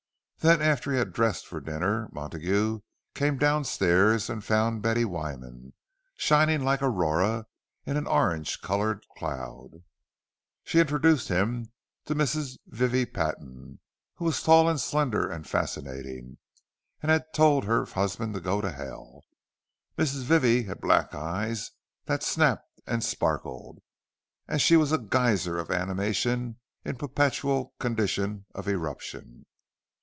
Then, 0.43 0.59
after 0.59 0.91
he 0.91 0.97
had 0.97 1.13
dressed 1.13 1.45
for 1.45 1.61
dinner, 1.61 2.09
Montague 2.11 2.79
came 3.13 3.37
downstairs, 3.37 4.27
and 4.27 4.43
found 4.43 4.81
Betty 4.81 5.05
Wyman, 5.05 5.73
shining 6.17 6.63
like 6.63 6.81
Aurora 6.81 7.45
in 7.85 7.95
an 7.95 8.07
orange 8.07 8.59
coloured 8.59 9.05
cloud. 9.15 9.83
She 10.63 10.79
introduced 10.79 11.27
him 11.27 11.71
to 12.05 12.15
Mrs. 12.15 12.57
Vivie 12.65 13.05
Patton, 13.05 13.81
who 14.15 14.25
was 14.25 14.41
tall 14.41 14.67
and 14.67 14.81
slender 14.81 15.29
and 15.29 15.45
fascinating, 15.47 16.39
and 17.03 17.11
had 17.11 17.31
told 17.35 17.65
her 17.65 17.85
husband 17.85 18.33
to 18.33 18.39
go 18.41 18.61
to 18.61 18.71
hell. 18.71 19.21
Mrs. 19.95 20.23
Vivie 20.23 20.63
had 20.63 20.81
black 20.81 21.13
eyes 21.13 21.69
that 22.05 22.23
snapped 22.23 22.67
and 22.87 23.03
sparkled, 23.03 23.77
and 24.47 24.59
she 24.59 24.75
was 24.75 24.91
a 24.91 24.97
geyser 24.97 25.59
of 25.59 25.69
animation 25.69 26.57
in 26.83 26.95
a 26.95 26.97
perpetual 26.97 27.75
condition 27.79 28.47
of 28.55 28.67
eruption. 28.67 29.45